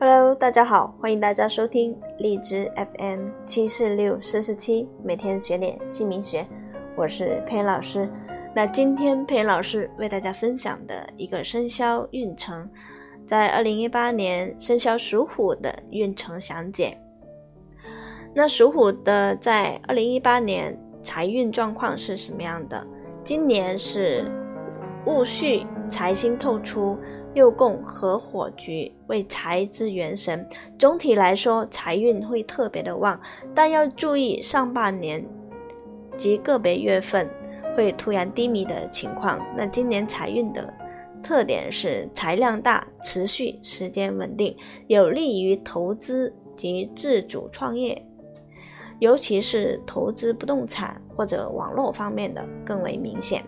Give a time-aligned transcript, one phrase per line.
[0.00, 6.44] Hello，大家好，欢迎大家收听荔枝 FM 七四六四四七，每天学点姓名学，
[6.96, 8.10] 我是佩老师。
[8.54, 12.68] 那今天佩老师为大家分享的一个生肖运程，
[13.24, 16.98] 在二零一八年生肖属虎的运程详解。
[18.34, 22.84] 那属虎的在二零一八年财运状况是什么样的？
[23.22, 24.28] 今年是
[25.06, 26.98] 戊戌财星透出。
[27.34, 30.48] 又供合火局为财之元神，
[30.78, 33.20] 总体来说财运会特别的旺，
[33.52, 35.26] 但要注意上半年
[36.16, 37.28] 及个别月份
[37.76, 39.44] 会突然低迷的情况。
[39.56, 40.72] 那今年财运的
[41.24, 44.56] 特点是财量大、持续时间稳定，
[44.86, 48.00] 有利于投资及自主创业，
[49.00, 53.44] 尤其是投资不动产或者网络方面的更为明显。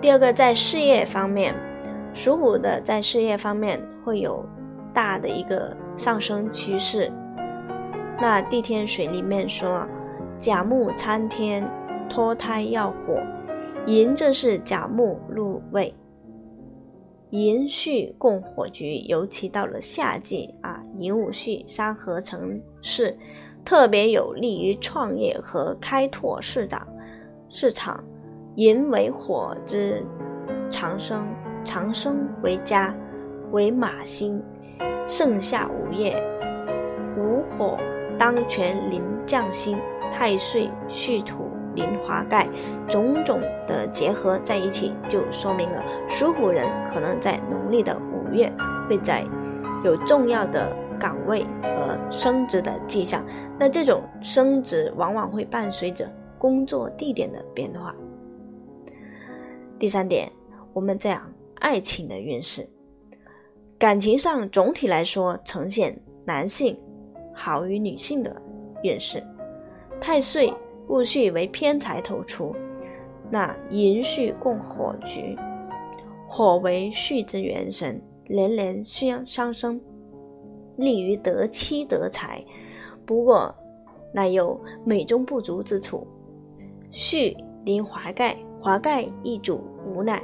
[0.00, 1.54] 第二个，在事业方面。
[2.14, 4.44] 属虎的在事业方面会有
[4.94, 7.12] 大的一个上升趋势。
[8.20, 9.86] 那地天水里面说，
[10.38, 11.68] 甲木参天，
[12.08, 13.20] 脱胎要火，
[13.86, 15.92] 寅正是甲木入位，
[17.30, 23.18] 寅戌共火局，尤其到了夏季啊，寅午戌三合成势，
[23.64, 26.86] 特别有利于创业和开拓市场。
[27.48, 28.02] 市场，
[28.54, 30.04] 寅为火之
[30.70, 31.26] 长生。
[31.64, 32.94] 长生为家，
[33.50, 34.42] 为马星，
[35.06, 36.14] 盛夏午夜，
[37.16, 37.78] 午火
[38.18, 39.78] 当权临将星，
[40.12, 42.48] 太岁戌土临华盖，
[42.88, 48.52] 种种的结合在一起，就说明了属虎人可能在农历的五月
[48.88, 49.24] 会在
[49.82, 53.24] 有重要的岗位和升职的迹象。
[53.58, 57.94] 那这种升职往往会伴随着工作地点的变化。
[59.78, 60.30] 第三点，
[60.72, 61.33] 我们这样。
[61.64, 62.68] 爱情的运势，
[63.78, 66.78] 感情上总体来说呈现男性
[67.32, 68.36] 好于女性的
[68.82, 69.24] 运势。
[69.98, 70.52] 太岁
[70.88, 72.54] 戊戌为偏财透出，
[73.30, 75.34] 那寅戌共火局，
[76.28, 79.80] 火为戌之元神，连连相相生，
[80.76, 82.44] 利于得妻得财。
[83.06, 83.54] 不过，
[84.12, 86.06] 乃有美中不足之处。
[86.92, 90.22] 戌临华盖，华盖易主无奈。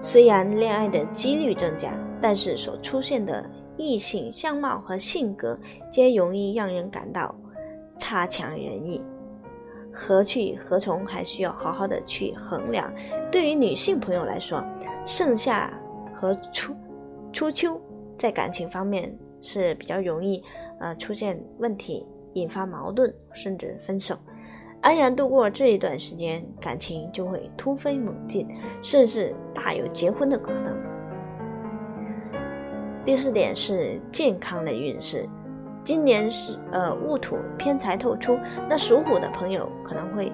[0.00, 5.58] 虽然恋爱的几率增加，但是所出现的异性相貌和性格
[5.90, 7.34] 皆容易让人感到
[7.98, 9.02] 差强人意。
[9.92, 12.92] 何去何从，还需要好好的去衡量。
[13.32, 14.64] 对于女性朋友来说，
[15.04, 15.72] 盛夏
[16.14, 16.74] 和初
[17.32, 17.80] 初秋
[18.16, 20.42] 在感情方面是比较容易
[20.78, 24.16] 呃出现问题，引发矛盾，甚至分手。
[24.88, 28.48] 安然度过这一段时间，感情就会突飞猛进，
[28.82, 30.78] 甚至大有结婚的可能。
[33.04, 35.28] 第四点是健康的运势，
[35.84, 40.32] 今年是呃戊土偏财透出，那属虎的朋友可能会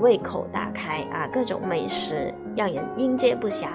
[0.00, 3.68] 胃口大开啊，各种美食让人应接不暇。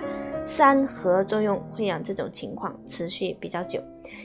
[0.48, 3.82] 三合作用会让这种情况持续比较久，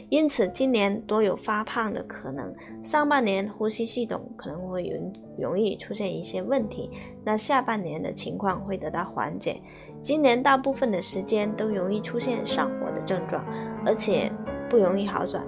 [0.08, 2.54] 因此今年多有发胖的可能。
[2.84, 6.88] 上半年呼吸系统可能会容容易出现一些问题，
[7.24, 9.60] 那下半年的情况会得到缓解。
[10.00, 13.44] 今年大部分的时间都容易出现上火的症状，
[13.84, 14.30] 而且
[14.70, 15.44] 不容易好转。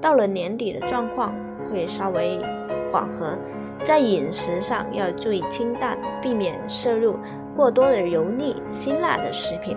[0.00, 1.34] 到了年底的状况
[1.68, 2.38] 会稍微
[2.92, 3.36] 缓和，
[3.82, 7.16] 在饮食上要注意清淡，避免摄入
[7.56, 9.76] 过多的油腻辛辣的食品。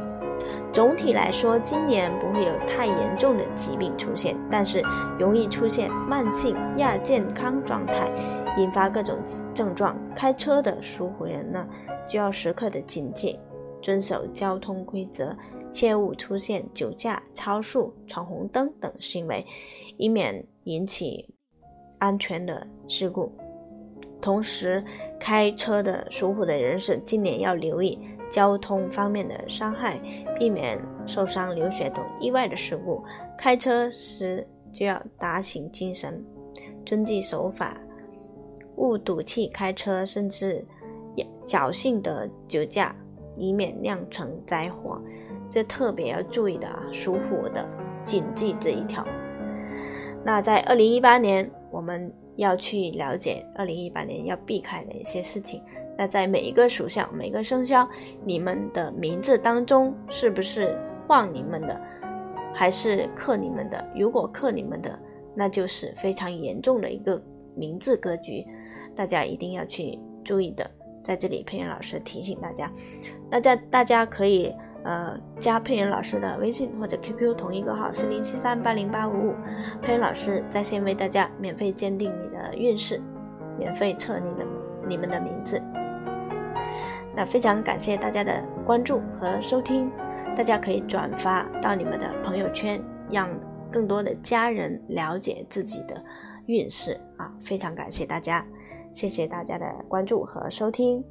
[0.73, 4.81] 总体来说，今年不会有太严重的疾病出现，但是
[5.17, 8.11] 容易出现慢性亚健康状态，
[8.57, 9.17] 引发各种
[9.53, 9.97] 症状。
[10.13, 11.65] 开车的属虎人呢，
[12.07, 13.39] 就要时刻的警戒，
[13.81, 15.35] 遵守交通规则，
[15.71, 19.45] 切勿出现酒驾、超速、闯红灯等行为，
[19.97, 21.33] 以免引起
[21.99, 23.31] 安全的事故。
[24.21, 24.83] 同时，
[25.19, 27.97] 开车的属虎的人士今年要留意。
[28.29, 29.99] 交通方面的伤害，
[30.37, 33.03] 避免受伤、流血等意外的事故。
[33.37, 36.23] 开车时就要打醒精神，
[36.85, 37.79] 遵纪守法，
[38.75, 40.65] 勿赌气开车，甚至
[41.45, 42.95] 侥幸的酒驾，
[43.37, 45.01] 以免酿成灾祸。
[45.49, 47.65] 这特别要注意的啊，属虎的
[48.03, 49.05] 谨记这一条。
[50.23, 55.61] 那在二零一八年，我们要去了解二零一八年要避开哪些事情。
[55.97, 57.87] 那在每一个属相、每个生肖，
[58.23, 60.77] 你们的名字当中是不是
[61.07, 61.79] 旺你们的，
[62.53, 63.85] 还是克你们的？
[63.95, 64.99] 如果克你们的，
[65.33, 67.21] 那就是非常严重的一个
[67.55, 68.45] 名字格局，
[68.95, 70.69] 大家一定要去注意的。
[71.03, 72.71] 在这里，佩妍老师提醒大家，
[73.29, 74.51] 大家大家可以
[74.83, 79.33] 呃，加佩恩老师的微信或者 QQ 同一个号四零七三八零八五五，
[79.83, 82.99] 佩恩老师在线为大家免费鉴定你的运势，
[83.57, 84.45] 免费测你的
[84.87, 85.61] 你们的名字。
[87.15, 89.89] 那非常感谢大家的关注和收听，
[90.35, 93.29] 大家可以转发到你们的朋友圈，让
[93.71, 96.03] 更多的家人了解自己的
[96.45, 97.33] 运势啊！
[97.41, 98.45] 非常感谢大家，
[98.91, 101.03] 谢谢大家的关注和收听。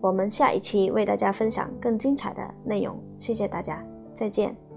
[0.00, 4.71] 我们下一期为大家分享更精彩的内容，谢谢大家，再见。